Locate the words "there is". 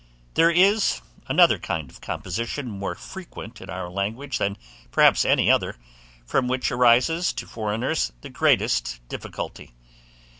0.33-0.99